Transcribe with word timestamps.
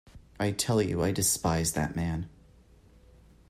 I 0.39 0.49
tell 0.51 0.81
you 0.81 1.03
I 1.03 1.11
despise 1.11 1.73
that 1.73 1.95
man. 1.95 2.27